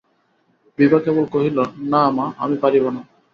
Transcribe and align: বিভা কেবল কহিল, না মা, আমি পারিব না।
বিভা 0.79 0.99
কেবল 0.99 1.25
কহিল, 1.25 1.57
না 1.91 2.01
মা, 2.09 2.25
আমি 2.37 2.55
পারিব 2.57 2.85
না। 2.89 3.01